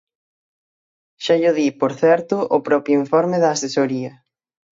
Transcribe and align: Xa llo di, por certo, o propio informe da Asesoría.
Xa 1.23 1.35
llo 1.41 1.51
di, 1.57 1.67
por 1.79 1.91
certo, 2.03 2.35
o 2.55 2.57
propio 2.67 2.95
informe 3.03 3.37
da 3.43 3.49
Asesoría. 3.55 4.11